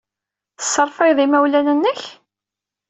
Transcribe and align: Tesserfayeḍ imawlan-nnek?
Tesserfayeḍ 0.57 1.17
imawlan-nnek? 1.25 2.01